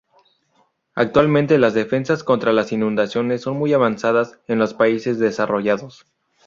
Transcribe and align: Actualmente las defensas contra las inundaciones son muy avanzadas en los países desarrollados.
Actualmente 0.95 1.59
las 1.59 1.75
defensas 1.75 2.23
contra 2.23 2.53
las 2.53 2.71
inundaciones 2.71 3.41
son 3.41 3.59
muy 3.59 3.73
avanzadas 3.73 4.39
en 4.47 4.57
los 4.57 4.73
países 4.73 5.19
desarrollados. 5.19 6.07